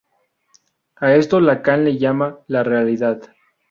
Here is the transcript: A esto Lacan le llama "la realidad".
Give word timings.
A 0.95 1.13
esto 1.13 1.39
Lacan 1.39 1.85
le 1.85 1.95
llama 1.99 2.39
"la 2.47 2.63
realidad". 2.63 3.21